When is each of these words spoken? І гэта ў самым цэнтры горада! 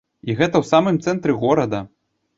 І 0.29 0.35
гэта 0.39 0.55
ў 0.61 0.65
самым 0.71 0.97
цэнтры 1.05 1.37
горада! 1.45 1.87